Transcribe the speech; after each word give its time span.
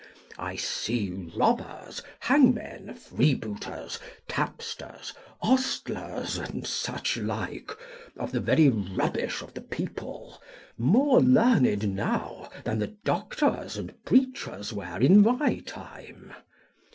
I 0.39 0.55
see 0.55 1.11
robbers, 1.35 2.01
hangmen, 2.21 2.95
freebooters, 2.95 3.99
tapsters, 4.27 5.13
ostlers, 5.43 6.39
and 6.39 6.65
such 6.65 7.17
like, 7.17 7.69
of 8.17 8.31
the 8.31 8.39
very 8.39 8.67
rubbish 8.67 9.43
of 9.43 9.53
the 9.53 9.61
people, 9.61 10.41
more 10.75 11.19
learned 11.21 11.93
now 11.95 12.49
than 12.63 12.79
the 12.79 12.95
doctors 13.05 13.77
and 13.77 14.03
preachers 14.03 14.73
were 14.73 14.97
in 14.97 15.21
my 15.21 15.59
time. 15.67 16.33